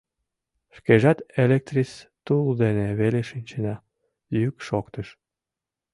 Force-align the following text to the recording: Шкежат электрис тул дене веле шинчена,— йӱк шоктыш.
Шкежат 0.75 1.19
электрис 1.43 1.91
тул 2.25 2.47
дене 2.61 2.87
веле 2.99 3.21
шинчена,— 3.29 3.75
йӱк 4.39 4.55
шоктыш. 4.67 5.07